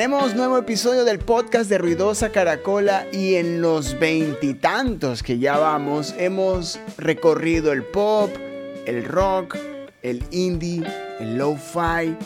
[0.00, 6.14] Tenemos nuevo episodio del podcast de Ruidosa Caracola y en los veintitantos que ya vamos
[6.16, 8.30] hemos recorrido el pop,
[8.86, 9.58] el rock,
[10.00, 10.82] el indie,
[11.18, 12.16] el lo-fi,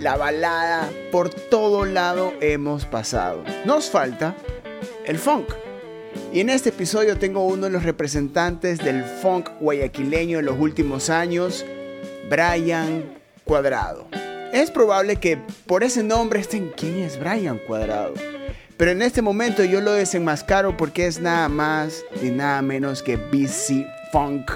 [0.00, 3.44] la balada, por todo lado hemos pasado.
[3.66, 4.34] Nos falta
[5.04, 5.50] el funk.
[6.32, 11.10] Y en este episodio tengo uno de los representantes del funk guayaquileño en los últimos
[11.10, 11.66] años,
[12.30, 13.04] Brian
[13.44, 14.08] Cuadrado.
[14.52, 18.14] Es probable que por ese nombre estén quién es Brian Cuadrado.
[18.78, 23.16] Pero en este momento yo lo desenmascaro porque es nada más y nada menos que
[23.16, 24.52] BC Funk.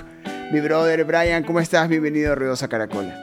[0.51, 1.91] Mi brother Brian, ¿cómo estás?
[1.91, 3.15] Bienvenido a Ruidosa Caracola.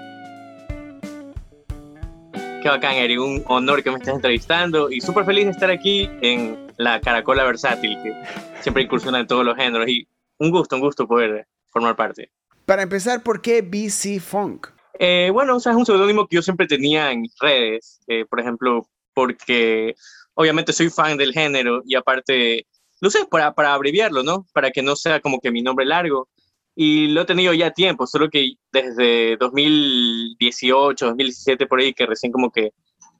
[2.61, 3.17] Qué bacán, Eri.
[3.17, 7.45] Un honor que me estés entrevistando y súper feliz de estar aquí en la Caracola
[7.45, 8.13] Versátil, que
[8.61, 9.87] siempre incursiona en todos los géneros.
[9.89, 12.29] Y un gusto, un gusto poder formar parte.
[12.67, 14.78] Para empezar, ¿por qué BC Funk?
[15.01, 18.41] Eh, bueno, o sea, es un seudónimo que yo siempre tenía en redes, eh, por
[18.41, 19.95] ejemplo, porque
[20.33, 22.67] obviamente soy fan del género y aparte,
[22.99, 24.45] lo sé, para, para abreviarlo, ¿no?
[24.53, 26.27] Para que no sea como que mi nombre largo.
[26.75, 32.31] Y lo he tenido ya tiempo, solo que desde 2018, 2017, por ahí, que recién
[32.31, 32.71] como que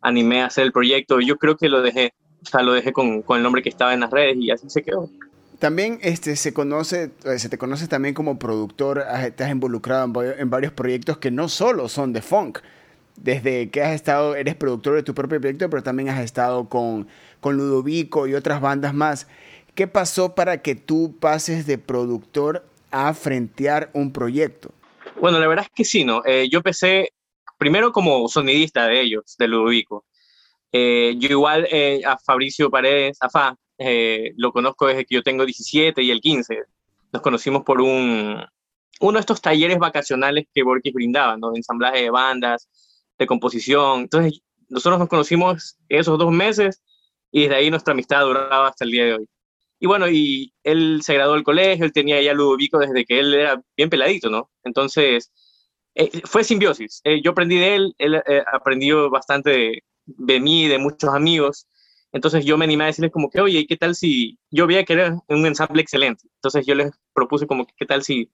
[0.02, 3.22] animé a hacer el proyecto, yo creo que lo dejé, o sea, lo dejé con,
[3.22, 5.09] con el nombre que estaba en las redes y así se quedó.
[5.59, 9.03] También este, se, conoce, eh, se te conoce también como productor,
[9.35, 12.59] te has involucrado en, varios proyectos que no solo son de funk.
[13.17, 17.09] Desde que has estado, eres productor de tu propio proyecto, pero también has estado con,
[17.41, 19.27] con Ludovico y otras bandas más.
[19.75, 24.71] ¿Qué pasó para que tú pases de productor a frentear un proyecto?
[25.19, 26.21] Bueno, la verdad es que sí, ¿no?
[26.25, 27.11] Eh, yo empecé
[27.57, 30.05] primero como sonidista de ellos, de Ludovico.
[30.71, 31.67] Eh, yo igual
[32.05, 36.22] a Fabricio Paredes, a Fa, eh, lo conozco desde que yo tengo 17 y el
[36.22, 36.63] 15.
[37.13, 38.44] Nos conocimos por un,
[38.99, 41.52] uno de estos talleres vacacionales que Borges brindaba, ¿no?
[41.52, 42.67] De ensamblaje de bandas,
[43.17, 44.02] de composición.
[44.02, 46.81] Entonces, nosotros nos conocimos esos dos meses
[47.31, 49.29] y desde ahí nuestra amistad duraba hasta el día de hoy.
[49.79, 53.34] Y bueno, y él se graduó del colegio, él tenía ya Ludovico desde que él
[53.34, 54.51] era bien peladito, ¿no?
[54.63, 55.31] Entonces,
[55.96, 57.00] eh, fue simbiosis.
[57.06, 61.66] Eh, yo aprendí de él, él aprendió bastante de, de mí de muchos amigos.
[62.12, 64.94] Entonces yo me animé a decirles como que, oye, ¿qué tal si yo veía que
[64.94, 66.25] era un ensamble excelente?
[66.36, 68.31] Entonces yo les propuse como que, ¿qué tal si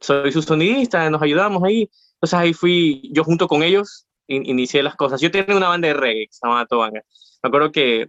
[0.00, 1.90] soy su sonidista, nos ayudamos ahí?
[2.14, 5.20] Entonces ahí fui, yo junto con ellos, inicié las cosas.
[5.20, 7.02] Yo tenía una banda de reggae que se llamaba Tobanga.
[7.42, 8.08] Me acuerdo que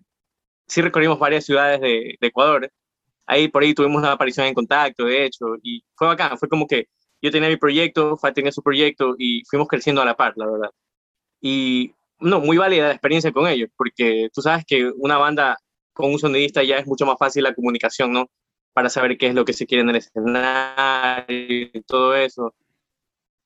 [0.67, 2.71] sí recorrimos varias ciudades de, Ecuador.
[3.25, 6.37] Ahí por ahí tuvimos una aparición en contacto, de hecho, y fue bacán.
[6.37, 6.87] Fue como que
[7.21, 10.45] yo tenía mi proyecto, Fat tenía su proyecto y fuimos creciendo a la par, la
[10.47, 10.69] verdad.
[11.41, 15.57] Y no, muy válida la experiencia con ellos, porque tú sabes que una banda
[15.93, 18.29] con un sonidista ya es mucho más fácil la comunicación, ¿no?
[18.73, 22.53] Para saber qué es lo que se quiere en el escenario y todo eso.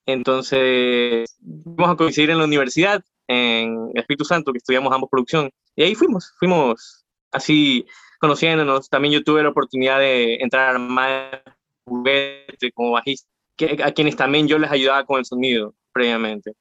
[0.05, 5.83] Entonces, vamos a coincidir en la universidad, en Espíritu Santo, que estudiamos ambos producción, y
[5.83, 7.85] ahí fuimos, fuimos así
[8.19, 8.89] conociéndonos.
[8.89, 11.41] También yo tuve la oportunidad de entrar más
[11.85, 16.53] juguete como bajista, que, a quienes también yo les ayudaba con el sonido previamente.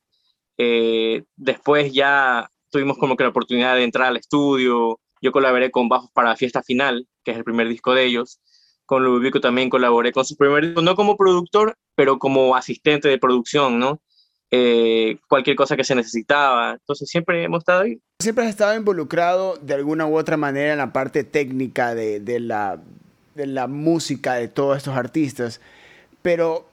[0.63, 5.01] Eh, después ya tuvimos como que la oportunidad de entrar al estudio.
[5.23, 8.41] Yo colaboré con Bajos para Fiesta Final, que es el primer disco de ellos.
[8.85, 13.17] Con Ludovico también colaboré con su primer disco, no como productor, pero como asistente de
[13.17, 14.03] producción, ¿no?
[14.51, 16.73] Eh, cualquier cosa que se necesitaba.
[16.73, 17.99] Entonces siempre hemos estado ahí.
[18.19, 22.39] Siempre has estado involucrado de alguna u otra manera en la parte técnica de, de
[22.39, 22.83] la,
[23.35, 25.63] de la música de todos estos artistas,
[26.21, 26.70] pero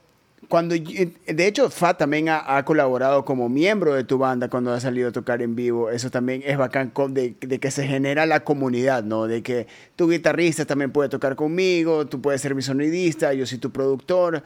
[0.48, 5.10] cuando, de hecho, Fa también ha, colaborado como miembro de tu banda cuando ha salido
[5.10, 5.90] a tocar en vivo.
[5.90, 9.26] Eso también es bacán de, de, que se genera la comunidad, ¿no?
[9.26, 13.58] De que tu guitarrista también puede tocar conmigo, tú puedes ser mi sonidista, yo soy
[13.58, 14.42] tu productor.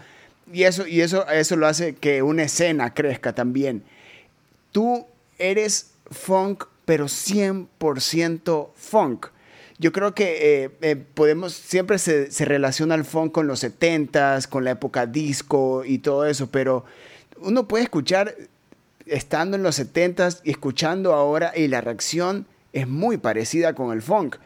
[0.52, 3.84] Y eso, y eso, eso lo hace que una escena crezca también.
[4.72, 5.06] Tú
[5.38, 9.26] eres funk, pero 100% funk
[9.78, 14.49] yo creo que eh, eh, podemos, siempre se, se, relaciona el funk con los 70s,
[14.49, 16.84] con la época disco y todo eso, pero
[17.38, 18.34] uno puede escuchar
[19.07, 24.03] estando en los 70s y escuchando ahora y la reacción es muy parecida con el
[24.03, 24.36] funk.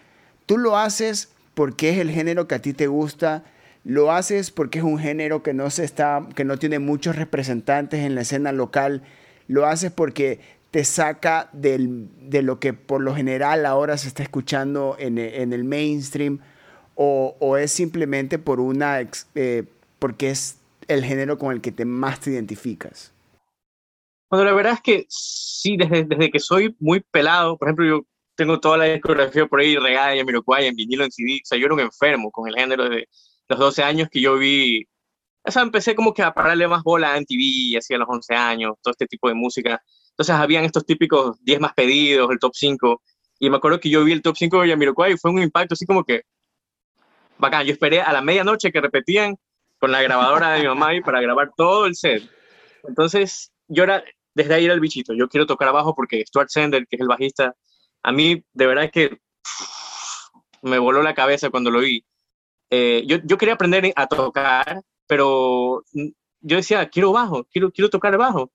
[0.47, 3.45] Tú lo haces porque es el género que a ti te gusta,
[3.85, 8.01] lo haces porque es un género que no se está que no tiene muchos representantes
[8.01, 9.03] en la escena local,
[9.49, 10.41] lo haces porque
[10.71, 16.41] te saca de lo que por lo general ahora se está escuchando en, el mainstream
[16.95, 19.01] o, es simplemente por una
[19.35, 19.65] eh,
[19.99, 20.59] porque es
[20.89, 23.13] el género con el que te más te identificas?
[24.31, 28.07] Bueno, la verdad es que sí, desde, desde que soy muy pelado, por ejemplo, yo
[28.35, 31.67] tengo toda la discografía por ahí regada en en vinilo, en CD, o sea, yo
[31.67, 33.09] era un enfermo con el género desde
[33.49, 34.85] los 12 años que yo vi,
[35.45, 38.35] o sea, empecé como que a pararle más bola a MTV, así a los 11
[38.35, 39.81] años, todo este tipo de música,
[40.17, 43.03] entonces habían estos típicos 10 más pedidos, el top 5,
[43.39, 45.75] Y me acuerdo que yo vi el top 5 de Yamiroquai y fue un impacto
[45.75, 46.23] así como que
[47.37, 47.67] bacán.
[47.67, 49.37] Yo esperé a la medianoche que repetían
[49.79, 52.23] con la grabadora de mi mamá y para grabar todo el set.
[52.89, 54.03] Entonces, yo era,
[54.33, 55.13] desde ahí era el bichito.
[55.13, 57.55] Yo quiero tocar abajo porque Stuart Sender, que es el bajista,
[58.03, 59.19] a mí de verdad que
[60.63, 62.07] me voló la cabeza cuando lo vi.
[62.71, 65.85] Eh, yo, yo quería aprender a tocar, pero
[66.41, 68.51] yo decía, quiero bajo, quiero, quiero tocar bajo.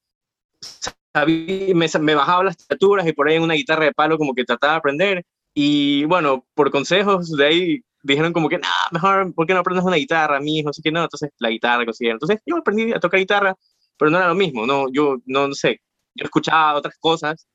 [1.13, 4.45] Me, me bajaba las estaturas y por ahí en una guitarra de palo como que
[4.45, 5.25] trataba de aprender.
[5.53, 9.85] Y bueno, por consejos de ahí dijeron como que, no, mejor, ¿por qué no aprendes
[9.85, 10.69] una guitarra, mijo?
[10.69, 12.15] Así que no, entonces la guitarra consiguieron.
[12.15, 13.55] Entonces yo aprendí a tocar guitarra,
[13.97, 15.81] pero no era lo mismo, no, yo no, no sé,
[16.15, 17.47] yo escuchaba otras cosas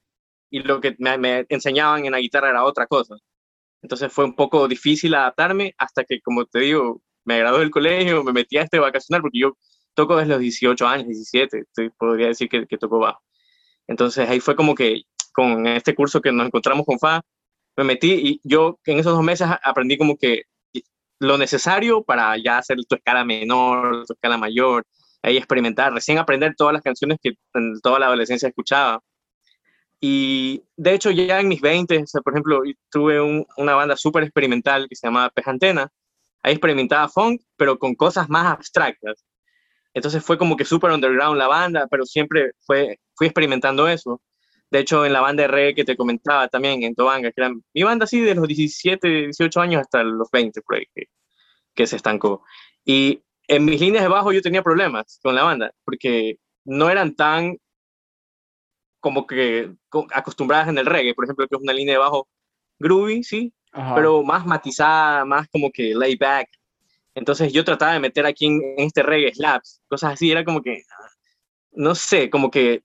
[0.51, 3.17] y lo que me, me, enseñaban en la guitarra era otra cosa.
[3.83, 8.25] Entonces fue un poco difícil adaptarme hasta que, como te digo, me gradué del colegio,
[8.25, 9.57] me metí a este vacacional, porque yo
[9.95, 11.65] toco desde los 18 años, 17,
[11.99, 13.21] podría decir que, que toco bajo.
[13.89, 15.03] Entonces ahí fue como que
[15.33, 17.23] con este curso que nos encontramos con FA,
[17.77, 20.43] me metí y yo en esos dos meses aprendí como que
[21.19, 24.85] lo necesario para ya hacer tu escala menor, tu escala mayor,
[25.23, 29.01] ahí experimentar, recién aprender todas las canciones que en toda la adolescencia escuchaba.
[30.01, 33.21] Y de hecho ya en mis 20, por ejemplo, tuve
[33.57, 35.91] una banda súper experimental que se llamaba Pejantena,
[36.43, 39.25] ahí experimentaba funk, pero con cosas más abstractas.
[39.97, 44.21] Entonces fue como que súper underground la banda, pero siempre fue, fui experimentando eso.
[44.71, 47.51] De hecho, en la banda de reggae que te comentaba también, en Tobanga, que era
[47.73, 51.05] mi banda así de los 17, 18 años hasta los 20, por ahí, que,
[51.75, 52.45] que se estancó.
[52.85, 57.15] Y en mis líneas de bajo yo tenía problemas con la banda, porque no eran
[57.15, 57.57] tan
[59.01, 59.73] como que
[60.13, 62.29] acostumbradas en el reggae, por ejemplo, que es una línea de bajo
[62.79, 63.55] groovy, sí,
[63.95, 66.51] pero más matizada, más como que laid back.
[67.17, 70.83] Entonces yo trataba de meter aquí en, este reggae slaps, cosas así, era como que,
[71.73, 72.83] no sé, como que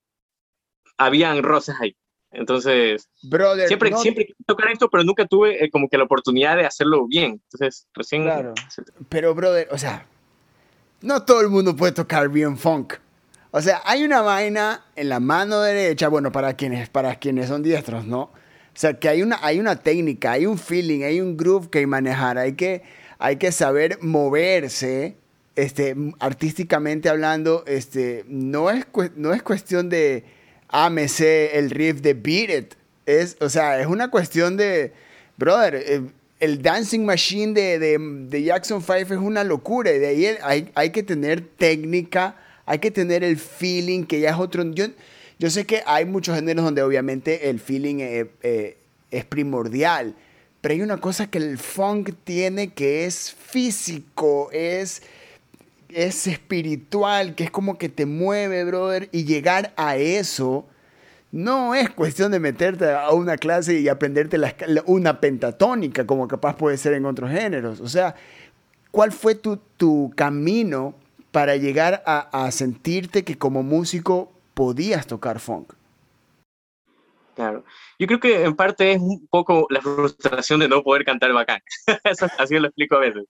[0.98, 1.96] habían roces ahí.
[2.32, 6.56] Entonces, Brother, siempre, siempre quise tocar esto, pero nunca tuve eh, como que la oportunidad
[6.56, 7.42] de hacerlo bien.
[7.52, 8.24] Entonces, recién...
[8.24, 8.54] Claro.
[9.10, 10.08] Pero, brother, o sea,
[11.02, 12.94] no todo el mundo puede tocar bien funk.
[13.52, 17.64] O sea, hay una vaina en la mano derecha, bueno, para quienes, para quienes son
[17.64, 18.22] diestros, ¿no?
[18.22, 21.86] O sea, que hay una, hay una técnica, hay un feeling, hay un groove que
[21.86, 22.84] manejar, hay que,
[23.22, 25.16] hay que saber moverse,
[25.56, 28.86] este, artísticamente hablando, este, no es,
[29.16, 30.24] no es cuestión de,
[30.70, 32.74] ah, el riff de Beat It.
[33.06, 34.92] Es, o sea, es una cuestión de,
[35.38, 36.02] brother, eh,
[36.40, 39.92] el Dancing Machine de, de, de, Jackson 5 es una locura.
[39.92, 42.36] Y de ahí hay, hay que tener técnica,
[42.66, 44.64] hay que tener el feeling, que ya es otro...
[44.72, 44.88] Yo,
[45.38, 48.78] yo sé que hay muchos géneros donde obviamente el feeling eh, eh,
[49.12, 50.16] es primordial,
[50.62, 55.04] pero hay una cosa que el funk tiene que es físico, es,
[55.90, 60.66] es espiritual, que es como que te mueve, brother, y llegar a eso
[61.32, 64.38] no es cuestión de meterte a una clase y aprenderte
[64.86, 67.80] una pentatónica, como capaz puede ser en otros géneros.
[67.80, 68.16] O sea,
[68.92, 70.94] ¿cuál fue tu, tu camino
[71.32, 75.74] para llegar a, a sentirte que como músico podías tocar funk.
[77.36, 77.64] Claro.
[78.02, 81.62] Yo creo que en parte es un poco la frustración de no poder cantar bacán.
[82.40, 83.26] así lo explico a veces.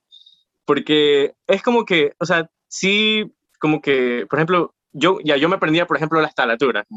[0.64, 5.58] Porque es como que, o sea, sí, como que, por ejemplo, yo ya yo me
[5.58, 6.88] aprendía, por ejemplo, las talaturas.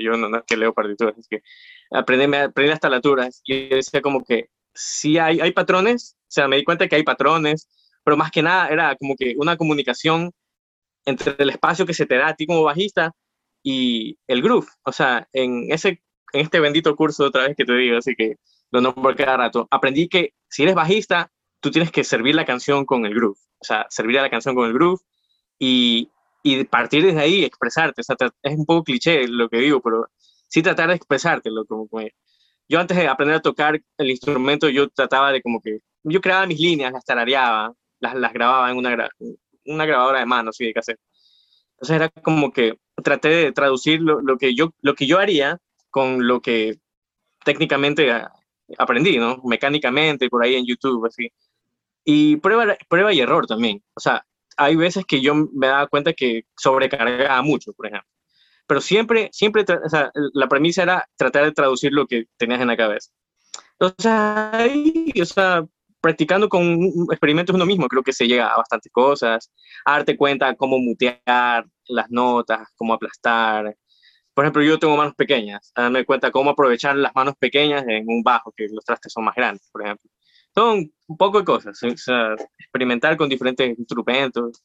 [0.00, 1.42] yo no, no, que leo partituras, es que
[1.90, 6.48] aprendí, me aprendí las talaturas y decía como que sí hay, hay patrones, o sea,
[6.48, 7.68] me di cuenta que hay patrones,
[8.04, 10.32] pero más que nada era como que una comunicación
[11.04, 13.12] entre el espacio que se te da a ti como bajista
[13.62, 14.68] y el groove.
[14.84, 18.36] O sea, en, ese, en este bendito curso otra vez que te digo, así que
[18.70, 21.30] lo nombro cada rato, aprendí que si eres bajista,
[21.60, 23.38] tú tienes que servir la canción con el groove.
[23.60, 25.00] O sea, servir a la canción con el groove
[25.58, 26.10] y,
[26.42, 28.02] y partir desde ahí expresarte.
[28.02, 30.08] O sea, es un poco cliché lo que digo, pero
[30.48, 31.64] sí tratar de expresártelo.
[31.66, 32.06] Como, como,
[32.68, 36.46] yo antes de aprender a tocar el instrumento, yo trataba de como que, yo creaba
[36.46, 39.08] mis líneas, las tarareaba, las, las grababa en una,
[39.64, 41.00] una grabadora de mano, sí, de cassette.
[41.72, 45.58] Entonces era como que traté de traducir lo, lo, que yo, lo que yo haría
[45.90, 46.78] con lo que
[47.44, 48.10] técnicamente
[48.78, 49.40] aprendí, ¿no?
[49.44, 51.30] Mecánicamente, por ahí en YouTube, así.
[52.04, 53.82] Y prueba, prueba y error también.
[53.94, 54.24] O sea,
[54.56, 58.08] hay veces que yo me daba cuenta que sobrecargaba mucho, por ejemplo.
[58.66, 62.68] Pero siempre, siempre, o sea, la premisa era tratar de traducir lo que tenías en
[62.68, 63.10] la cabeza.
[63.78, 65.64] Entonces, ahí, o sea,
[66.00, 69.50] practicando con experimentos uno mismo, creo que se llega a bastantes cosas,
[69.84, 73.74] a darte cuenta cómo mutear las notas, cómo aplastar.
[74.38, 78.22] Por ejemplo, yo tengo manos pequeñas, darme cuenta cómo aprovechar las manos pequeñas en un
[78.22, 80.08] bajo, que los trastes son más grandes, por ejemplo.
[80.54, 84.62] Son un poco de cosas, o sea, experimentar con diferentes instrumentos,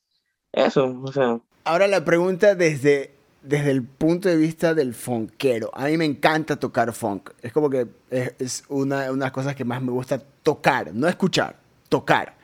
[0.51, 1.39] eso, o sea.
[1.63, 5.71] Ahora la pregunta desde, desde el punto de vista del funkero.
[5.73, 7.31] A mí me encanta tocar funk.
[7.41, 11.55] Es como que es, una, de las cosas que más me gusta tocar, no escuchar,
[11.89, 12.35] tocar.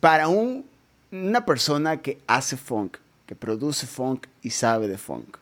[0.00, 0.64] Para un,
[1.12, 5.36] una persona que hace funk, que produce funk y sabe de funk,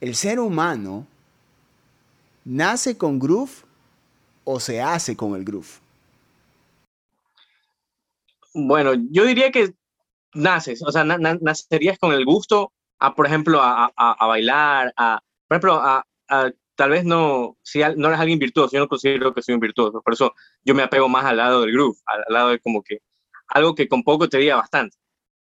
[0.00, 1.06] el ser humano
[2.44, 3.64] nace con groove
[4.44, 5.80] o se hace con el groove.
[8.54, 9.74] Bueno, yo diría que
[10.32, 13.92] naces, o sea, nacerías con el gusto a, por ejemplo, a,
[14.26, 16.04] bailar, a, por ejemplo, a,
[16.74, 20.00] tal vez no, si no eres alguien virtuoso, yo no considero que soy un virtuoso,
[20.02, 20.34] por eso
[20.64, 22.98] yo me apego más al lado del groove, al, lado de como que
[23.48, 24.96] algo que con poco te diga bastante.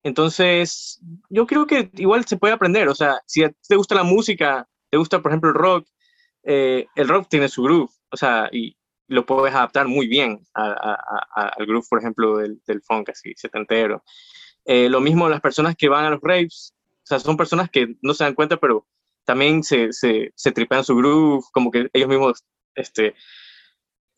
[0.03, 4.67] Entonces, yo creo que igual se puede aprender, o sea, si te gusta la música,
[4.89, 5.87] te gusta, por ejemplo, el rock,
[6.43, 8.77] eh, el rock tiene su groove, o sea, y
[9.07, 14.03] lo puedes adaptar muy bien al groove, por ejemplo, del, del funk así, setentero.
[14.65, 16.73] Eh, lo mismo las personas que van a los raves,
[17.03, 18.85] o sea, son personas que no se dan cuenta, pero
[19.23, 22.43] también se, se, se tripean su groove, como que ellos mismos,
[22.75, 23.15] este,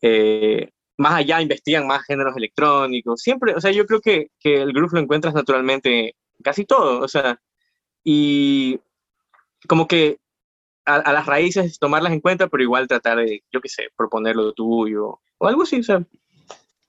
[0.02, 3.22] eh, más allá investigan más géneros electrónicos.
[3.22, 7.08] Siempre, o sea, yo creo que, que el groove lo encuentras naturalmente casi todo, o
[7.08, 7.40] sea,
[8.04, 8.80] y
[9.68, 10.20] como que
[10.86, 14.36] a, a, las raíces tomarlas en cuenta, pero igual tratar de, yo qué sé, proponer
[14.36, 16.04] lo tuyo o algo así, o sea,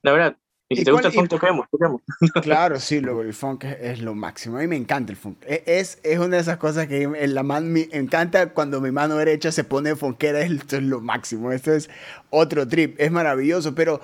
[0.03, 0.37] la verdad,
[0.73, 2.01] y si te gusta el funk, toquemos, toquemos.
[2.43, 4.57] Claro, sí, luego el funk es, lo máximo.
[4.57, 5.39] A mí me encanta el funk.
[5.45, 8.93] E, es, es una de esas cosas que en la man, me encanta cuando mi
[8.93, 11.51] mano derecha se pone funkera, esto es lo máximo.
[11.51, 11.91] Esto es
[12.31, 13.75] otro trip, es maravilloso.
[13.75, 14.01] Pero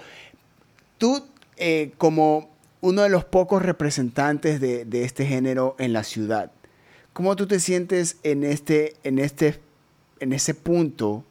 [0.99, 1.25] tú,
[1.57, 6.51] eh, como uno de los pocos representantes de, de, este género en la ciudad,
[7.13, 9.61] ¿cómo tú te sientes en, este, en, este,
[10.19, 11.23] en ese punto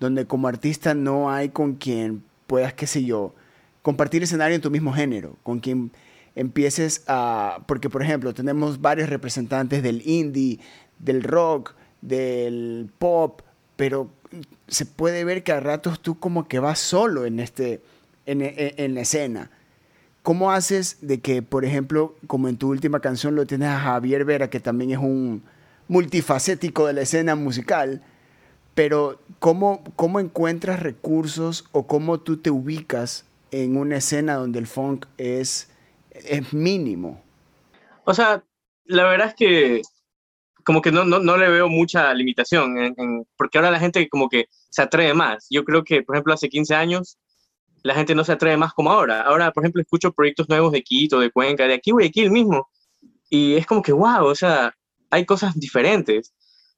[0.00, 3.34] donde como artista no hay con quien puedas, qué sé yo,
[3.82, 5.92] compartir escenario en tu mismo género, con quien
[6.34, 10.60] empieces a, porque por ejemplo tenemos varios representantes del indie,
[10.98, 13.42] del rock, del pop,
[13.76, 14.10] pero
[14.68, 17.82] se puede ver que a ratos tú como que vas solo en, este,
[18.26, 19.50] en, en, la escena.
[20.22, 24.24] ¿Cómo haces de que, por ejemplo, como en tu última canción lo tienes a Javier
[24.24, 25.42] Vera, que también es un
[25.88, 28.02] multifacético de la escena musical,
[28.74, 34.66] pero ¿cómo, cómo encuentras recursos o cómo tú te ubicas en una escena donde el
[34.66, 35.70] funk es,
[36.10, 37.22] es mínimo.
[38.04, 38.44] O sea,
[38.84, 39.82] la verdad es que
[40.64, 42.94] como que no, no, no le veo mucha limitación,
[43.36, 45.46] porque ahora la gente como que se atreve más.
[45.50, 47.18] Yo creo que, por ejemplo, hace 15 años
[47.82, 49.22] la gente no se atreve más como ahora.
[49.22, 52.68] Ahora, por ejemplo, escucho proyectos nuevos de Quito, de Cuenca, de aquí, el mismo.
[53.28, 54.74] Y es como que, wow, o sea,
[55.10, 56.34] hay cosas diferentes.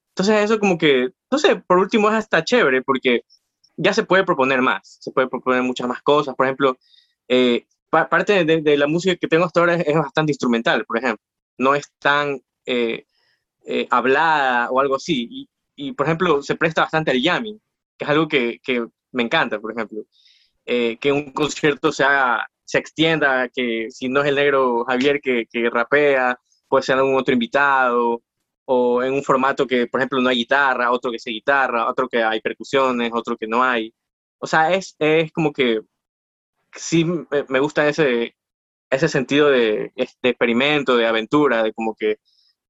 [0.09, 3.21] Entonces eso como que, no sé, por último es hasta chévere, porque
[3.77, 6.35] ya se puede proponer más, se puede proponer muchas más cosas.
[6.35, 6.77] Por ejemplo,
[7.27, 11.23] eh, parte de, la música que tengo hasta ahora es, bastante instrumental, por ejemplo.
[11.57, 13.05] No es tan eh,
[13.65, 15.47] eh, hablada o algo así.
[15.75, 17.59] Y, por ejemplo, se presta bastante al jamming,
[17.97, 20.03] que es algo que, que me encanta, por ejemplo.
[20.65, 25.45] que un concierto se, haga, se extienda, que si no es el negro Javier que,
[25.51, 28.21] que rapea, puede ser algún otro invitado,
[28.65, 32.07] o en un formato que, por ejemplo, no hay guitarra, otro que sí guitarra, otro
[32.07, 33.93] que hay percusiones, otro que no hay.
[34.39, 35.81] O sea, es, es como que
[36.73, 38.35] sí me gusta ese,
[38.89, 42.17] ese sentido de, experimento, de aventura, de como que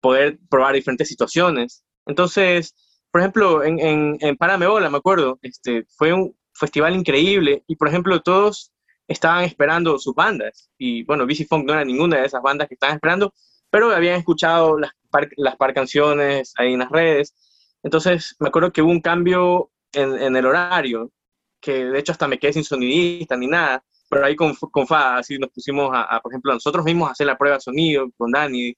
[0.02, 1.84] poder probar diferentes situaciones.
[2.06, 2.76] Entonces,
[3.12, 7.88] por ejemplo, en, en, en Paramebola, me acuerdo, este, fue un festival increíble y, por
[7.88, 8.72] ejemplo, todos
[9.08, 10.70] estaban esperando sus bandas.
[10.78, 13.34] Y bueno, BC Funk no era ninguna de esas bandas que estaban esperando,
[13.74, 17.34] pero habían escuchado las par, las par canciones ahí en las redes.
[17.82, 21.12] Entonces, me acuerdo que hubo un cambio en, en el horario,
[21.60, 25.18] que de hecho hasta me quedé sin sonidista ni nada, pero ahí con, con Fa,
[25.18, 28.32] así nos pusimos a, por ejemplo, nosotros mismos a hacer la prueba de sonido con
[28.32, 28.76] Dani.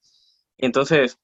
[0.58, 1.20] Entonces,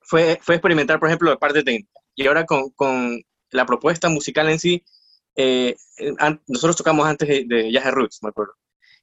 [0.00, 2.00] fue, fue experimentar, por ejemplo, de parte técnica.
[2.14, 4.82] Y ahora con, con la propuesta musical en sí,
[5.36, 5.76] eh,
[6.46, 8.54] nosotros tocamos antes de, de Jazz Roots, me acuerdo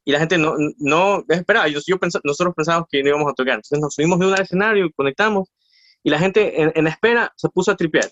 [0.06, 1.66] y la gente no, no esperaba.
[1.66, 3.54] Yo, yo nosotros pensábamos que no íbamos a tocar.
[3.56, 5.48] Entonces nos subimos de un escenario, conectamos
[6.04, 8.08] y la gente en, en, espera se puso a tripear.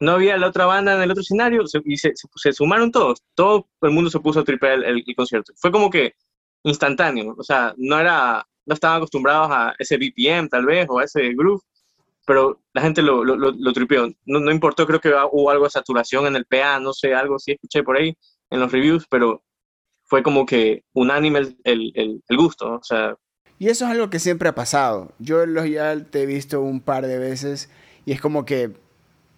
[0.00, 3.22] No había la otra banda en el otro escenario y se, se, sumaron todos.
[3.34, 5.52] Todo el mundo se puso a tripear el, concierto.
[5.58, 6.14] Fue como que
[6.62, 7.34] instantáneo.
[7.36, 11.34] O sea, no, era, no estaban acostumbrados a ese BPM tal vez o a ese
[11.34, 11.60] groove,
[12.26, 14.08] pero la gente lo, lo, lo, tripeó.
[14.24, 17.36] No, no importó, creo que hubo algo de saturación en el PA, no sé, algo
[17.36, 18.16] así escuché por ahí
[18.48, 19.42] en los reviews, pero
[20.12, 23.16] fue como que unánime el, el, gusto, o sea...
[23.58, 25.10] Y eso es algo que siempre ha pasado.
[25.18, 27.70] Yo los ya te he visto un par de veces
[28.04, 28.72] y es como que...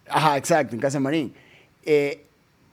[0.08, 1.32] Ajá, exacto, en Casa Marín.
[1.84, 2.26] Eh,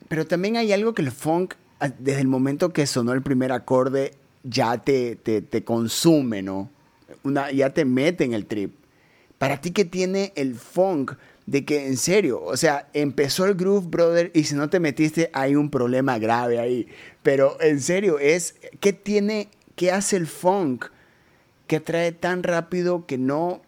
[0.08, 3.52] pero también hay algo que el funk, ah, desde el momento que sonó el primer
[3.52, 6.70] acorde, ya te, te, te consume, ¿no?
[7.54, 8.74] Ya te mete en el trip.
[9.38, 11.12] para ti, ¿qué tiene el funk?
[11.46, 15.30] De que en serio, o sea, empezó el groove, brother, y si no te metiste,
[15.32, 16.86] hay un problema grave ahí.
[17.22, 20.86] Pero en serio, es, ¿qué tiene, qué hace el funk
[21.66, 23.62] que trae tan rápido que no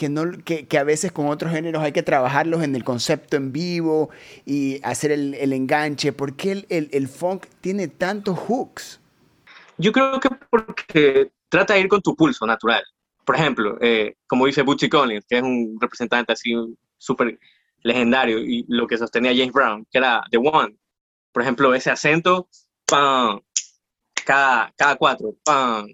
[0.00, 3.36] que, no, que, que, a veces con otros géneros hay que trabajarlos en el concepto
[3.36, 4.08] en vivo
[4.46, 6.14] y hacer el, el enganche.
[6.14, 8.98] ¿Por qué el, el, el, funk tiene tantos hooks?
[9.76, 12.82] Yo creo que porque trata de ir con tu pulso natural.
[13.26, 16.54] Por ejemplo, eh, como dice Bootsy Collins, que es un representante así
[17.00, 17.38] súper
[17.82, 20.76] legendario, y lo que sostenía James Brown, que era The One.
[21.32, 22.48] Por ejemplo, ese acento,
[22.86, 23.40] ¡pam!
[24.24, 25.86] Cada, cada cuatro, ¡pam!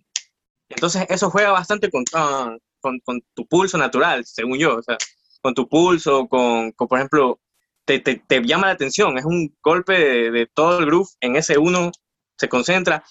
[0.68, 2.58] Entonces, eso juega bastante con, ¡pam!
[2.80, 4.96] con, tu pulso natural, según yo, o sea,
[5.40, 7.40] con tu pulso, con, por ejemplo,
[7.84, 11.36] te, te, te, llama la atención, es un golpe de, de, todo el groove, en
[11.36, 11.92] ese uno
[12.36, 13.04] se concentra,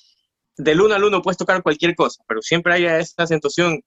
[0.57, 3.81] del uno al uno puedes tocar cualquier cosa, pero siempre hay esa acentuación,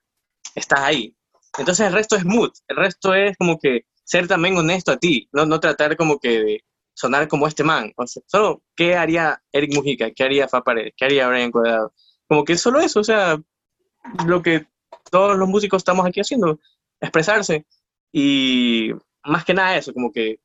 [0.55, 1.15] estás ahí.
[1.59, 5.29] Entonces el resto es mood, el resto es como que ser también honesto a ti,
[5.33, 9.43] no, no tratar como que de sonar como este man, o sea, solo, ¿qué haría
[9.53, 10.11] Eric Mujica?
[10.13, 10.95] ¿Qué haría Fa Paredes?
[10.97, 11.93] ¿Qué haría Brian Cuadrado?
[12.27, 13.39] Como que solo eso, o sea,
[14.27, 14.67] lo que
[15.11, 16.59] todos los músicos estamos aquí haciendo,
[16.99, 17.67] expresarse
[18.11, 18.93] y
[19.25, 20.41] más que nada eso, como que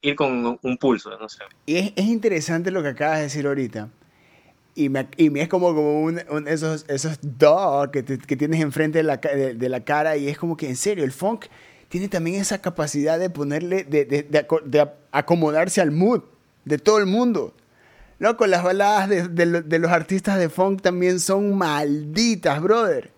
[0.00, 1.44] ir con un pulso, no sé.
[1.66, 3.90] Y es, es interesante lo que acabas de decir ahorita.
[4.74, 8.36] Y me, y me es como, como un, un, esos, esos dog que, te, que,
[8.36, 11.12] tienes enfrente de la, de, de, la cara y es como que en serio, el
[11.12, 11.46] funk
[11.92, 16.22] tiene también esa capacidad de ponerle, de, de, acomodarse al mood
[16.64, 17.52] de todo el mundo.
[18.18, 23.10] Loco, las baladas de, los artistas de funk también son malditas, brother.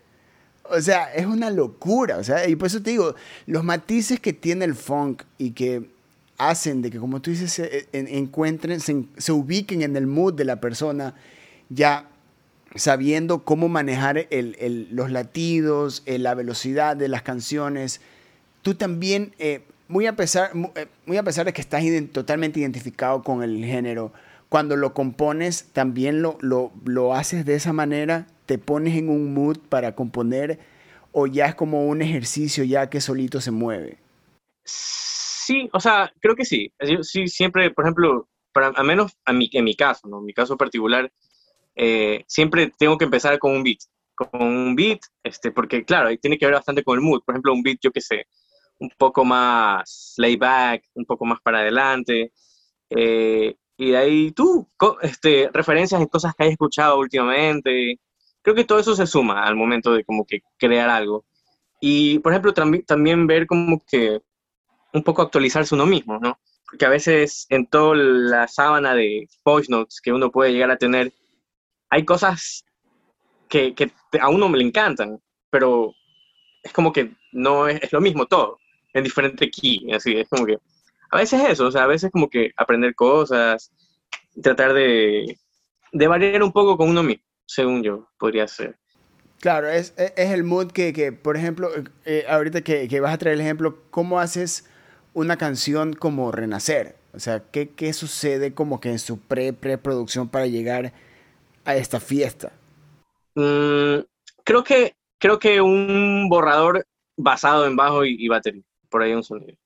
[0.65, 2.17] O sea, es una locura.
[2.19, 3.15] O sea, y por eso te digo,
[3.47, 5.89] los matices que tiene el funk y que
[6.37, 10.61] hacen de que, como tú dices, se, encuentren, se, ubiquen en el mood de la
[10.61, 11.15] persona,
[11.69, 12.09] ya
[12.75, 14.27] sabiendo cómo manejar
[14.91, 18.01] los latidos, eh, la velocidad de las canciones.
[18.65, 23.23] Tú también, eh, muy, a pesar, eh, muy a pesar de que estás totalmente identificado
[23.23, 24.13] con el género,
[24.49, 29.35] cuando lo compones, también lo, lo, lo haces de esa manera te pones en un
[29.35, 30.59] mood para componer
[31.13, 33.99] o ya es como un ejercicio ya que solito se mueve?
[34.65, 36.73] Sí, o sea, creo que sí.
[36.81, 40.21] Yo, sí, siempre, por ejemplo, para, al menos a mi, en mi caso, ¿no?
[40.21, 41.13] En mi caso particular,
[41.77, 43.81] eh, siempre tengo que empezar con un beat.
[44.15, 47.23] Con un beat, este, porque claro, tiene que ver bastante con el mood.
[47.25, 48.27] Por ejemplo, un beat, yo qué sé,
[48.79, 52.33] un poco más laid back, un poco más para adelante.
[52.91, 54.69] Eh, y de ahí tú,
[55.03, 57.99] este, referencias en cosas que hayas escuchado últimamente,
[58.43, 61.25] creo que todo eso se suma al momento de como que crear algo.
[61.81, 64.21] Y, por ejemplo, también, también ver como que
[64.93, 66.39] un poco actualizarse uno mismo, ¿no?
[66.65, 70.79] Porque a veces en toda la sábana de voice notes que uno puede llegar a
[70.79, 71.13] tener,
[71.91, 72.65] hay cosas
[73.49, 75.93] que, que a uno le encantan, pero
[76.63, 78.59] es como que no es, lo mismo todo,
[78.95, 80.59] en diferente key, así, es como que,
[81.11, 83.71] a veces eso, o sea, a veces como que aprender cosas,
[84.43, 85.39] tratar de,
[85.93, 88.77] de variar un poco con uno mismo según yo, podría ser.
[89.41, 91.71] Claro, es, es el mood que, que por ejemplo,
[92.05, 94.69] eh, ahorita que, que, vas a traer el ejemplo, ¿cómo haces
[95.13, 96.97] una canción como Renacer?
[97.13, 100.93] O sea, ¿qué, qué sucede como que en su pre-preproducción para llegar
[101.65, 102.53] a esta fiesta?
[103.35, 104.01] Mm,
[104.45, 108.63] creo, que, creo que un borrador basado en bajo y, y batería,
[108.95, 109.59] por ahí un sonido.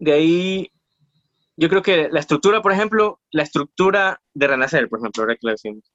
[0.00, 0.72] De ahí,
[1.56, 5.46] yo creo que la estructura, por ejemplo, la estructura de Renacer, por ejemplo, ahora que
[5.46, 5.92] lo decimos,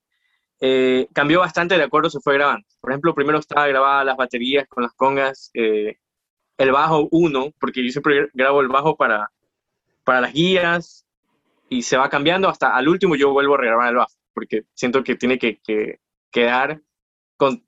[0.62, 2.66] eh, cambió bastante de acuerdo se fue grabando.
[2.80, 5.98] Por ejemplo, primero estaba grabada las baterías con las congas, eh,
[6.58, 9.30] el bajo uno, porque yo siempre grabo el bajo para,
[10.06, 11.06] para las guías
[11.68, 15.04] y se va cambiando hasta al último yo vuelvo a regrabar el bajo, porque siento
[15.04, 16.00] que tiene que, que
[16.32, 16.80] quedar
[17.36, 17.66] con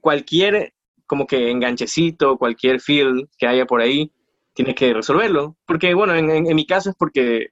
[0.00, 0.74] cualquier
[1.06, 4.10] como que enganchecito, cualquier feel que haya por ahí,
[4.54, 5.56] tiene que resolverlo.
[5.66, 7.48] Porque, bueno, en, en, en mi caso es porque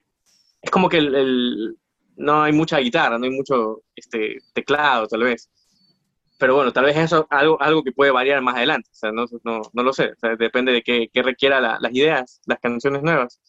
[0.62, 1.76] es como que el, el,
[2.16, 5.50] no hay mucha guitarra, no hay mucho este, teclado, tal vez.
[6.38, 9.12] Pero bueno, tal vez eso es algo, algo que puede variar más adelante, o sea,
[9.12, 12.40] no, no, no lo sé, o sea, depende de qué, qué requiera la, las ideas,
[12.46, 13.40] las canciones nuevas.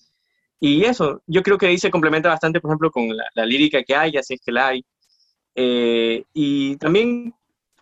[0.59, 3.83] Y eso, yo creo que ahí se complementa bastante, por ejemplo, con la, la lírica
[3.83, 4.85] que hay, así es que la hay.
[5.55, 7.33] Eh, y también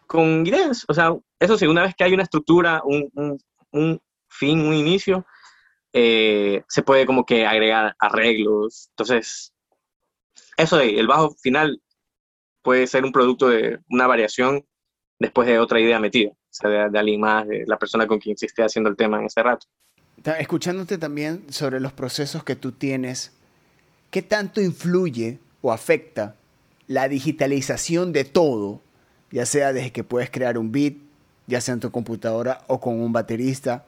[0.08, 3.38] con ideas, o sea, eso sí, una vez que hay una estructura, un, un,
[3.72, 5.26] un fin, un inicio,
[5.94, 8.90] eh, se puede como que agregar arreglos.
[8.92, 9.54] Entonces,
[10.58, 11.82] eso de el bajo final
[12.62, 14.66] puede ser un producto de una variación
[15.20, 18.20] después de otra idea metida, o sea, de, de alguien más, de la persona con
[18.20, 19.68] quien se esté haciendo el tema en ese rato.
[20.40, 23.32] Escuchándote también sobre los procesos que tú tienes,
[24.12, 26.36] ¿qué tanto influye o afecta
[26.88, 28.82] la digitalización de todo,
[29.32, 30.96] ya sea desde que puedes crear un beat,
[31.48, 33.86] ya sea en tu computadora o con un baterista,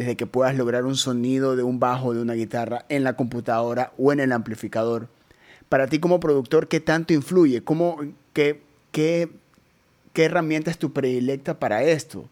[0.00, 3.92] desde que puedas lograr un sonido de un bajo de una guitarra en la computadora
[3.98, 5.08] o en el amplificador.
[5.68, 7.62] Para ti como productor, ¿qué tanto influye?
[7.62, 7.98] ¿Cómo,
[8.32, 9.28] qué, qué,
[10.14, 12.24] qué herramienta es tu predilecta para esto?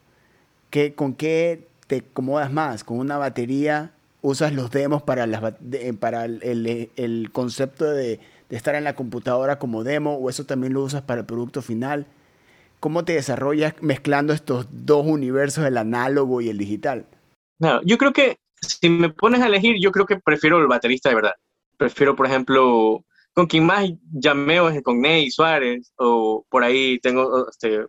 [0.70, 2.84] ¿Qué, ¿Con qué te acomodas más?
[2.84, 3.92] ¿Con una batería?
[4.22, 10.30] ¿Usas los demos para, el, concepto de, de estar en la computadora como demo o
[10.30, 12.06] eso también lo usas para el producto final?
[12.80, 17.04] ¿Cómo te desarrollas mezclando estos dos universos, el análogo y el digital?
[17.58, 21.08] No, yo creo que si me pones a elegir, yo creo que prefiero el baterista
[21.08, 21.34] de verdad.
[21.76, 27.48] Prefiero, por ejemplo, con quien más llameo es con Ney Suárez, o por ahí tengo,
[27.48, 27.86] este,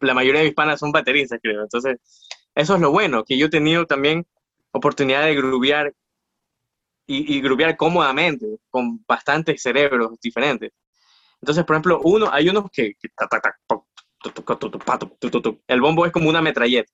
[0.00, 1.62] la mayoría de mis panas son bateristas, creo.
[1.62, 1.98] Entonces,
[2.54, 4.26] eso es lo bueno, que yo he tenido también
[4.72, 5.92] oportunidad de grubear
[7.06, 10.70] y, y cómodamente con bastantes cerebros diferentes.
[11.40, 12.94] Entonces, por ejemplo, uno, hay unos que,
[15.66, 16.92] el bombo es como una metralleta,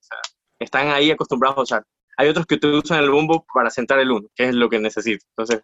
[0.58, 1.86] están ahí acostumbrados a usar.
[2.16, 5.24] Hay otros que usan el bombo para sentar el uno, que es lo que necesito.
[5.36, 5.62] Entonces,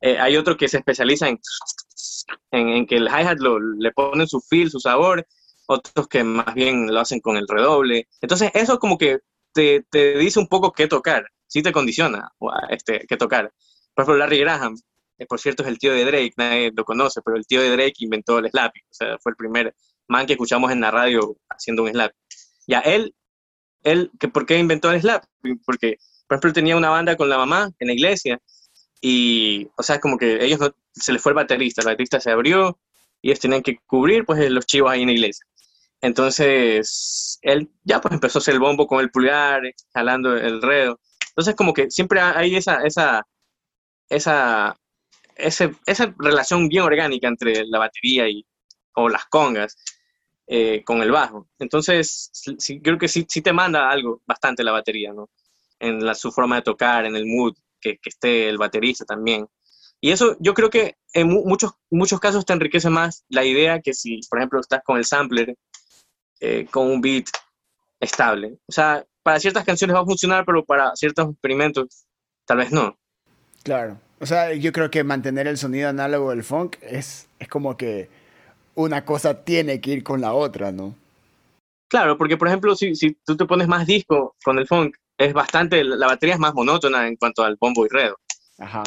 [0.00, 3.38] eh, hay otro que se especializa en, que el hi-hat
[3.78, 5.26] le ponen su feel, su sabor,
[5.66, 8.08] otros que más bien lo hacen con el redoble.
[8.20, 9.20] Entonces, eso como que
[9.52, 12.30] te, te dice un poco qué tocar, sí te condiciona
[12.70, 13.52] este, qué tocar.
[13.94, 14.76] Por ejemplo, Larry Graham,
[15.18, 17.70] eh, por cierto, es el tío de Drake, nadie lo conoce, pero el tío de
[17.70, 19.74] Drake inventó el slapping, o sea, fue el primer
[20.08, 22.12] man que escuchamos en la radio haciendo un slap.
[22.66, 23.14] Ya él,
[23.84, 25.24] él, que ¿por qué inventó el slap?
[25.64, 28.40] Porque, por ejemplo, tenía una banda con la mamá en la iglesia
[29.00, 32.30] y, o sea, como que ellos no, se les fue el baterista, el baterista se
[32.30, 32.78] abrió
[33.22, 35.46] y ellos tenían que cubrir pues los chivos ahí en la iglesia.
[36.02, 39.62] Entonces, él ya pues empezó a hacer el bombo con el pulgar,
[39.92, 40.98] jalando el redo.
[41.30, 43.26] Entonces, como que siempre hay esa, esa,
[44.08, 44.76] esa,
[45.36, 48.46] esa relación bien orgánica entre la batería y,
[48.94, 49.76] o las congas.
[50.52, 51.46] Eh, con el bajo.
[51.60, 55.30] Entonces, sí, creo que sí, sí, te manda algo bastante la batería, ¿no?
[55.78, 59.46] En la, su forma de tocar, en el mood, que, que, esté el baterista también.
[60.00, 63.94] Y eso yo creo que en muchos, muchos casos te enriquece más la idea que
[63.94, 65.54] si, por ejemplo, estás con el sampler,
[66.40, 67.26] eh, con un beat
[68.00, 68.58] estable.
[68.66, 72.06] O sea, para ciertas canciones va a funcionar, pero para ciertos experimentos
[72.44, 72.98] tal vez no.
[73.62, 74.00] Claro.
[74.18, 78.08] O sea, yo creo que mantener el sonido análogo del funk es, es como que
[78.80, 80.94] una cosa tiene que ir con la otra, ¿no?
[81.88, 85.32] Claro, porque por ejemplo, si, si tú te pones más disco con el funk, es
[85.32, 88.16] bastante, la batería es más monótona en cuanto al bombo y redo.
[88.58, 88.82] Ajá.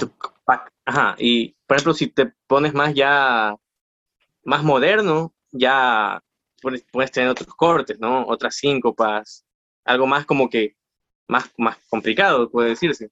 [0.86, 1.16] Ajá.
[1.18, 3.56] Y por ejemplo, si te pones más ya,
[4.44, 6.22] más moderno, ya
[6.62, 8.26] puedes, puedes tener otros cortes, ¿no?
[8.26, 9.46] Otras síncopas,
[9.86, 10.76] algo más como que,
[11.28, 13.10] más, más complicado, puede decirse.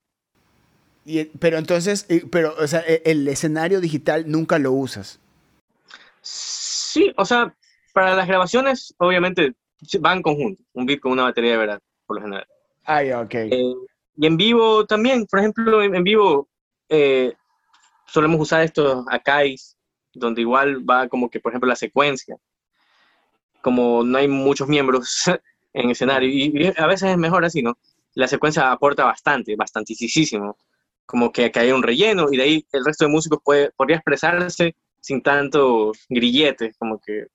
[1.06, 5.20] Y, pero entonces, pero, o sea, e, el escenario digital nunca lo usas.
[6.22, 6.61] Sí,
[7.18, 7.56] o sea,
[7.94, 9.54] para las grabaciones, obviamente,
[10.00, 12.48] van en conjunto, un beat con una batería de verdad, por lo general.
[12.86, 13.34] Ah, ok.
[13.36, 13.74] Eh,
[14.18, 16.50] y en vivo también, por ejemplo, en, vivo
[16.90, 17.34] eh,
[18.06, 19.78] solemos usar estos acais,
[20.14, 22.36] donde igual va como que, por ejemplo, la secuencia.
[23.62, 25.24] Como no hay muchos miembros
[25.74, 27.78] en escenario, y, a veces es mejor así, ¿no?
[28.14, 30.58] La secuencia aporta bastante, bastantísimo.
[31.06, 33.98] Como que, que hay un relleno, y de ahí el resto de músicos puede, podría
[33.98, 37.28] expresarse sin tanto grilletes como que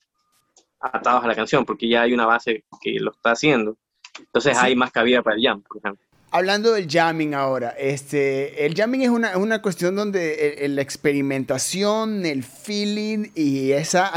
[0.80, 3.76] atados a la canción, porque ya hay una base que lo está haciendo.
[4.18, 6.04] Entonces hay más cabida para el jam, por ejemplo.
[6.30, 12.42] Hablando del jamming ahora, este, el jamming es una, una cuestión donde la experimentación, el
[12.42, 14.12] feeling y, esa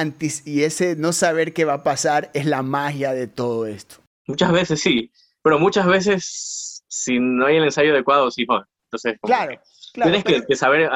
[0.45, 3.97] y ese no saber qué va a pasar es la magia de todo esto.
[4.27, 9.61] Muchas veces sí, pero muchas veces si no hay el ensayo adecuado, sí, Entonces, claro,
[9.93, 10.89] tienes que, saber,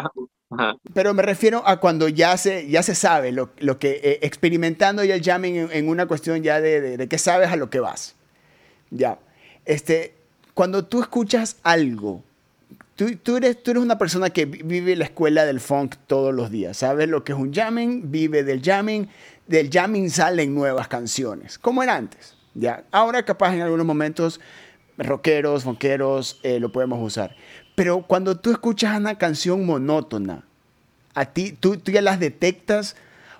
[0.93, 5.03] pero me refiero a cuando ya se, ya se sabe lo, lo que eh, experimentando
[5.03, 8.15] ya el jamming en, una cuestión ya de, de, que sabes a lo que vas.
[8.89, 9.19] Ya.
[9.65, 10.15] Este,
[10.53, 12.23] cuando tú escuchas algo,
[12.95, 16.51] tú, tú, eres, tú eres una persona que vive la escuela del funk todos los
[16.51, 16.77] días.
[16.77, 19.09] Sabes lo que es un jamming, vive del jamming.
[19.47, 22.35] Del jamming salen nuevas canciones, como era antes.
[22.53, 22.83] Ya.
[22.91, 24.39] Ahora capaz en algunos momentos
[24.97, 27.35] rockeros, funkeros, eh, lo podemos usar.
[27.75, 30.43] Pero cuando tú escuchas una canción monótona,
[31.15, 32.95] a ti, tú, tú ya las detectas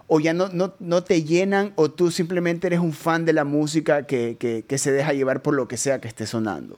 [0.08, 3.46] o ya no, no, no, te llenan o tú simplemente eres un fan de la
[3.46, 6.78] música que, que, se deja llevar por lo que sea que esté sonando.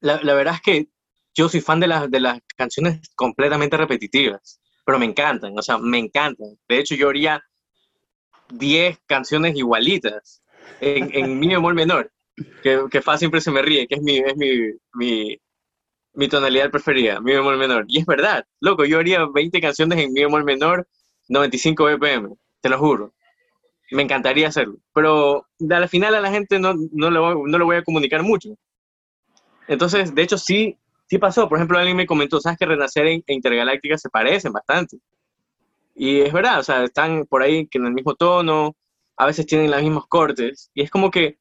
[0.00, 0.88] La, verdad es que
[1.34, 5.78] yo soy fan de, las de las canciones completamente repetitivas, pero me encantan, o sea,
[5.78, 6.58] me encantan.
[6.68, 7.42] De hecho, yo haría
[8.50, 10.42] 10 canciones igualitas
[10.80, 12.10] en, mi bemol menor,
[12.62, 14.48] que, que Fa siempre se me ríe, que es mi, es mi,
[14.94, 15.38] mi,
[16.14, 17.84] mi tonalidad preferida, mi bemol menor.
[17.88, 20.86] Y es verdad, loco, yo haría 20 canciones en mi bemol menor,
[21.28, 23.14] 95 BPM, te lo juro.
[23.90, 24.76] Me encantaría hacerlo.
[24.94, 28.50] Pero al final a la gente no, no, lo, no lo voy a comunicar mucho.
[29.68, 31.48] Entonces, de hecho, sí, sí pasó.
[31.48, 34.98] Por ejemplo, alguien me comentó, ¿sabes que Renacer e Intergaláctica se parecen bastante?
[35.94, 38.74] Y es verdad, o sea, están por ahí que en el mismo tono,
[39.16, 41.38] a veces tienen los mismos cortes, y es como que,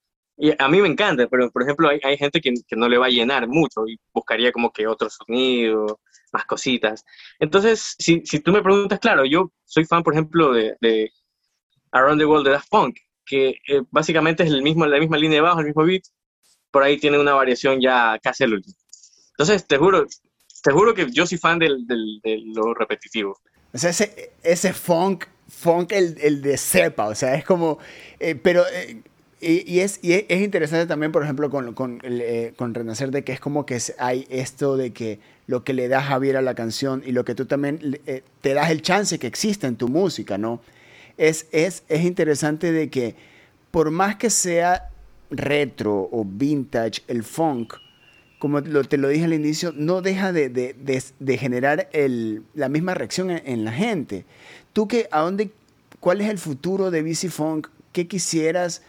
[0.58, 3.06] a mí me encanta, pero por ejemplo hay, hay gente que, que, no le va
[3.06, 6.00] a llenar mucho y buscaría como que otro sonido,
[6.32, 7.06] más cositas.
[7.40, 11.12] Entonces, si, si tú me preguntas, claro, yo soy fan, por ejemplo, de, de
[11.92, 15.38] Around the World de Daft Punk, que eh, básicamente es el mismo, la misma línea
[15.38, 16.04] de bajo, el mismo beat,
[16.72, 18.76] por ahí tiene una variación ya casi al último.
[19.32, 20.06] Entonces, te juro,
[20.64, 23.38] te juro que yo soy fan del, del, de lo repetitivo.
[23.74, 27.80] O sea, ese, ese funk, funk el, el de cepa, o sea, es como,
[28.20, 29.02] eh, pero, eh,
[29.42, 33.24] y, y, es, y es interesante también, por ejemplo, con, con, eh, con Renacer, de
[33.24, 36.54] que es como que hay esto de que lo que le da Javier a la
[36.54, 39.88] canción y lo que tú también eh, te das el chance que exista en tu
[39.88, 40.62] música, ¿no?
[41.18, 43.16] Es, es, es interesante de que
[43.72, 44.90] por más que sea
[45.32, 47.74] retro o vintage, el funk,
[48.38, 50.76] como lo, te lo dije al inicio, no deja de, de,
[51.20, 54.26] de, generar el, la misma reacción en, en, la gente.
[54.74, 55.52] ¿Tú qué, a dónde,
[56.00, 57.68] cuál es el futuro de BC Funk?
[57.92, 58.82] ¿Qué quisieras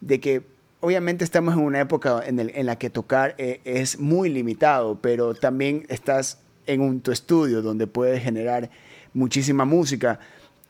[0.00, 0.42] de que,
[0.80, 5.86] obviamente estamos en una época en, la que tocar eh, es muy limitado, pero también
[5.88, 8.70] estás en un, tu estudio donde puedes generar
[9.14, 10.20] muchísima música.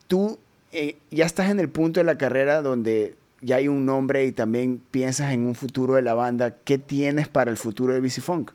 [0.07, 0.39] Tú
[0.73, 4.33] eh, ya estás en el punto de la carrera donde ya hay un nombre y
[4.33, 8.21] también piensas en un futuro de la banda, ¿qué tienes para el futuro de BC
[8.21, 8.53] Funk?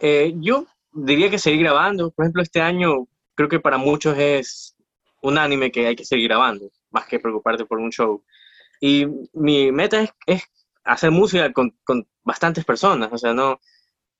[0.00, 2.10] Eh, yo diría que seguir grabando.
[2.10, 4.74] Por ejemplo, este año creo que para muchos es
[5.22, 8.22] unánime que hay que seguir grabando, más que preocuparte por un show.
[8.80, 10.42] Y mi meta es, es
[10.84, 13.60] hacer música con, con, bastantes personas, o sea, no...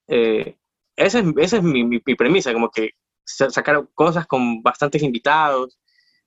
[0.07, 0.57] Eh,
[0.97, 2.92] esa es, esa es mi, mi, mi, premisa, como que
[3.25, 5.79] sacar cosas con bastantes invitados,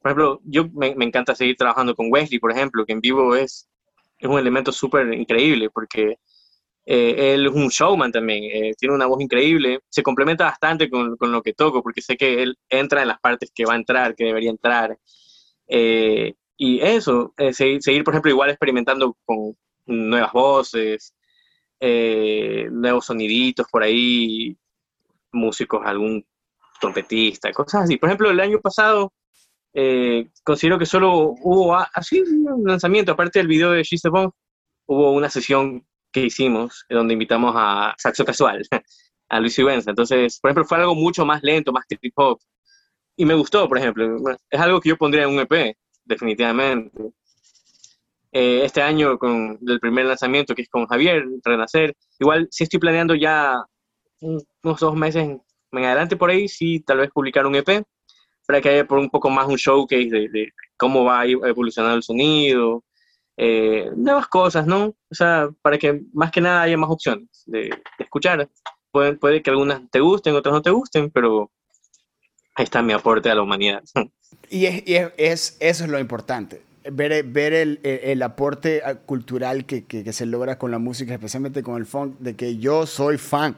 [0.02, 3.36] por ejemplo, yo me, me, encanta seguir trabajando con Wesley, por ejemplo, que en vivo
[3.36, 3.70] es,
[4.18, 6.18] es un elemento súper increíble porque
[6.86, 11.16] eh, él es un showman también, eh, tiene una voz increíble, se complementa bastante con,
[11.18, 13.78] con, lo que toco porque sé que él entra en las partes que va a
[13.78, 14.98] entrar, que debería entrar.
[15.68, 21.16] Eh, y eso, eh, seguir, seguir, por ejemplo, igual experimentando con nuevas voces,
[21.80, 24.56] eh, nuevos soniditos por ahí,
[25.32, 26.24] músicos, algún
[26.80, 27.98] trompetista, cosas así.
[27.98, 29.12] Por ejemplo, el año pasado
[29.74, 34.32] eh, considero que solo hubo así un lanzamiento, aparte del video de She's the Bomb,
[34.86, 38.62] hubo una sesión que hicimos donde invitamos a Saxo Casual,
[39.30, 39.90] a Luis Ibenza.
[39.90, 42.40] Entonces, por ejemplo, fue algo mucho más lento, más trip hop.
[43.16, 44.16] Y me gustó, por ejemplo.
[44.48, 45.76] Es algo que yo pondría en un EP,
[46.12, 47.12] definitivamente.
[48.32, 52.80] Eh, este año, con el primer lanzamiento, que es con Javier, Renacer, igual sí estoy
[52.80, 53.66] planeando ya
[54.22, 57.84] unos dos meses en adelante por ahí, sí, tal vez publicar un EP
[58.46, 61.96] para que haya por un poco más un showcase de, de cómo va a evolucionar
[61.96, 62.84] el sonido,
[63.38, 64.94] eh, nuevas cosas, ¿no?
[65.10, 68.50] O sea, para que más que nada haya más opciones de, de escuchar.
[68.92, 71.50] Puede, puede, que algunas te gusten, otras no te gusten, pero
[72.62, 73.84] ahí está mi aporte a la humanidad.
[74.50, 76.62] Y, es, y es, es, eso es lo importante.
[76.92, 81.14] Ver, ver el, el, el aporte cultural que, que, que, se logra con la música,
[81.14, 83.56] especialmente con el funk, de que yo soy fan.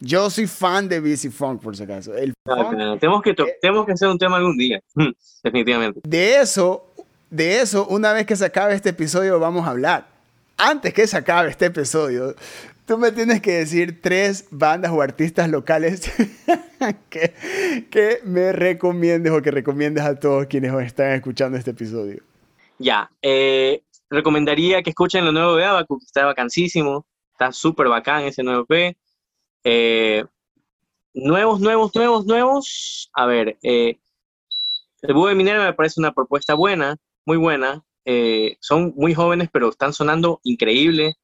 [0.00, 2.14] Yo soy fan de BC Funk, por si acaso.
[2.16, 4.80] El no, no, tenemos, que tenemos que hacer un tema algún día,
[5.42, 6.00] definitivamente.
[6.04, 6.86] De eso,
[7.30, 10.08] de eso, una vez que se acabe este episodio, vamos a hablar.
[10.56, 12.34] Antes que se acabe este episodio,
[12.86, 16.10] tú me tienes que decir tres bandas o artistas locales
[17.10, 17.34] que,
[17.90, 22.22] que me recomiendes o que recomiendes a todos quienes están escuchando este episodio.
[22.78, 28.24] Ya, eh, recomendaría que escuchen lo nuevo de Abacu, que está vacancísimo, está súper bacán
[28.24, 28.96] ese nuevo P.
[29.64, 30.24] Eh,
[31.14, 33.10] nuevos, nuevos, nuevos, nuevos.
[33.14, 33.98] A ver, eh,
[35.02, 37.82] el Búho de Minera me parece una propuesta buena, muy buena.
[38.04, 41.14] Eh, son muy jóvenes, pero están sonando increíble.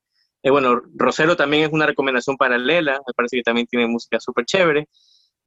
[0.43, 4.45] Eh, bueno, Rosero también es una recomendación paralela, me parece que también tiene música súper
[4.47, 4.89] chévere.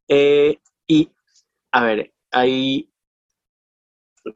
[0.08, 1.10] Eh, y,
[1.72, 2.90] a ver, hay,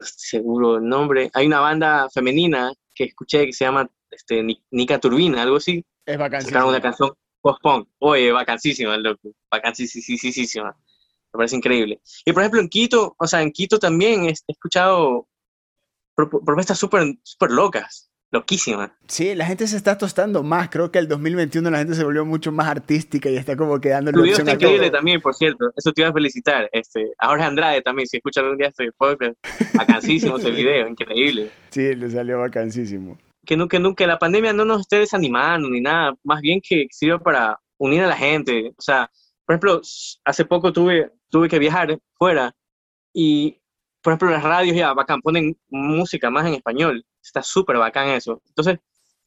[0.01, 5.43] seguro el nombre, hay una banda femenina que escuché que se llama este, Nika Turbina,
[5.43, 5.83] algo así.
[6.05, 6.65] Es vacancísima.
[6.65, 7.87] Una canción post-punk.
[7.99, 9.31] Oye, vacancísima, loco.
[9.51, 10.75] Vacancísima.
[11.31, 12.01] Me parece increíble.
[12.25, 15.27] Y por ejemplo, en Quito, o sea, en Quito también he, escuchado
[16.15, 18.91] propuestas súper super locas, loquísimas.
[19.07, 20.69] Sí, la gente se está tostando más.
[20.69, 24.11] Creo que el 2021 la gente se volvió mucho más artística y está como quedando
[24.11, 25.71] Tu video está increíble también, por cierto.
[25.75, 26.69] Eso te iba a felicitar.
[26.71, 29.35] Este, a Jorge Andrade también, si escucha algún día este podcast.
[29.73, 31.49] Vacancísimo ese video, increíble.
[31.69, 33.17] Sí, le salió vacancísimo
[33.67, 37.19] que, no, que la pandemia no nos esté desanimando ni nada, más bien que sirva
[37.19, 38.73] para unir a la gente.
[38.77, 39.09] O sea,
[39.45, 39.81] por ejemplo,
[40.23, 42.55] hace poco tuve, tuve que viajar fuera
[43.13, 43.59] y,
[44.03, 47.03] por ejemplo, las radios ya bacán, ponen música más en español.
[47.29, 48.41] Está súper bacán eso.
[48.47, 48.79] Entonces,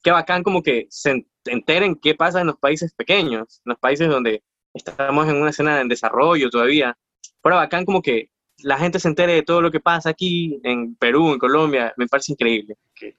[0.03, 4.09] qué bacán como que se enteren qué pasa en los países pequeños, en los países
[4.09, 4.43] donde
[4.75, 6.97] estamos en una escena en desarrollo todavía.
[7.41, 10.97] Pero bacán como que la gente se entere de todo lo que pasa aquí en
[10.97, 13.17] Perú, en Colombia, me parece increíble que,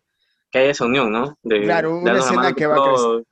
[0.51, 1.37] que haya esa unión, ¿no?
[1.43, 3.23] claro, una escena que va a crecer.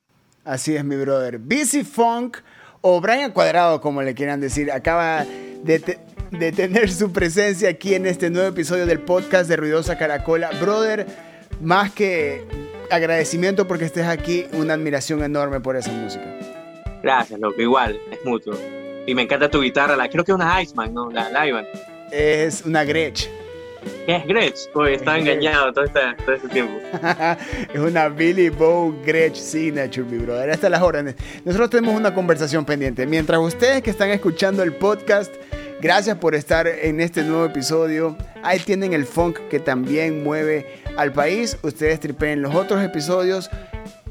[0.46, 1.38] Así es, mi brother.
[1.38, 2.38] Busy Funk
[2.80, 6.00] o Brian Cuadrado, como le quieran decir, acaba de,
[6.32, 10.50] de tener su presencia aquí en este nuevo episodio del podcast de Ruidosa Caracola.
[10.60, 11.31] Brother,
[11.62, 12.46] más que
[12.90, 16.26] agradecimiento porque estés aquí, una admiración enorme por esa música.
[17.02, 18.54] Gracias, loco, igual, es mutuo.
[19.08, 21.10] Y me encanta tu guitarra, la, creo que es una Iceman, ¿no?
[21.10, 21.66] La, la
[22.12, 23.28] Es una Gretsch.
[24.06, 24.70] ¿Qué es Gretsch?
[24.76, 26.74] Uy, estaba engañado todo este, todo este tiempo.
[27.74, 30.52] es una Billy Bow Gretsch Signature, mi brother.
[30.52, 31.16] Hasta las órdenes.
[31.46, 33.08] Nosotros tenemos una conversación pendiente.
[33.08, 35.34] Mientras ustedes que están escuchando el podcast
[35.82, 38.16] Gracias por estar en este nuevo episodio.
[38.44, 41.58] Ahí tienen el funk que también mueve al país.
[41.64, 43.50] Ustedes tripeen los otros episodios.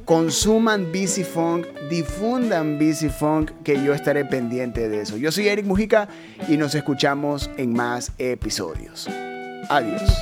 [0.05, 5.16] Consuman BC Funk, difundan BC Funk, que yo estaré pendiente de eso.
[5.16, 6.09] Yo soy Eric Mujica
[6.49, 9.09] y nos escuchamos en más episodios.
[9.69, 10.21] Adiós.